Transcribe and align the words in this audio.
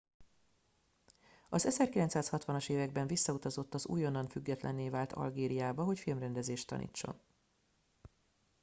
az 1.49 1.65
1960 1.65 2.55
as 2.55 2.69
években 2.69 3.07
visszautazott 3.07 3.73
az 3.73 3.85
újonnan 3.85 4.27
függetlenné 4.27 4.89
vált 4.89 5.13
algériába 5.13 5.83
hogy 5.83 5.99
filmrendezést 5.99 6.67
tanítson 6.67 7.19